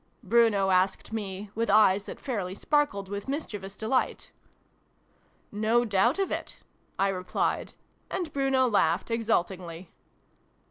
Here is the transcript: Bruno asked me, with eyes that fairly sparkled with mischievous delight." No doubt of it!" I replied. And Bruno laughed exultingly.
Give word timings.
Bruno 0.23 0.71
asked 0.71 1.13
me, 1.13 1.51
with 1.53 1.69
eyes 1.69 2.05
that 2.05 2.19
fairly 2.19 2.55
sparkled 2.55 3.07
with 3.07 3.27
mischievous 3.27 3.75
delight." 3.75 4.31
No 5.67 5.85
doubt 5.85 6.17
of 6.17 6.31
it!" 6.31 6.57
I 6.97 7.09
replied. 7.09 7.73
And 8.09 8.33
Bruno 8.33 8.67
laughed 8.67 9.11
exultingly. 9.11 9.91